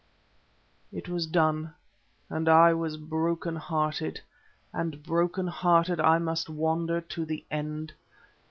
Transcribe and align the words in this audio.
_"It 0.97 1.07
was 1.07 1.27
done, 1.27 1.75
and 2.27 2.49
I 2.49 2.73
was 2.73 2.97
broken 2.97 3.55
hearted, 3.57 4.19
and 4.73 5.03
broken 5.03 5.45
hearted 5.45 5.99
I 5.99 6.17
must 6.17 6.49
wander 6.49 7.01
to 7.01 7.23
the 7.23 7.45
end. 7.51 7.93